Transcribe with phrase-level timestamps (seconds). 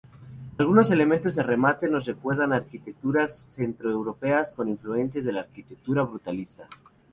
[0.57, 6.67] Algunos elementos de remate nos recuerdan arquitecturas centroeuropeas con influencias de la arquitectura brutalista.